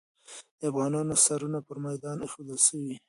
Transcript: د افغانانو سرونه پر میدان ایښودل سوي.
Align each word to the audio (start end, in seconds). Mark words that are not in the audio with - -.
د 0.59 0.61
افغانانو 0.69 1.15
سرونه 1.25 1.59
پر 1.67 1.77
میدان 1.85 2.17
ایښودل 2.23 2.59
سوي. 2.67 2.95